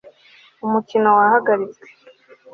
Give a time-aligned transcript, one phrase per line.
[0.65, 1.85] Umukino wahagaritswe